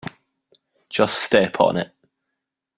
Just 0.89 1.19
step 1.21 1.59
on 1.59 1.77
it. 1.77 1.93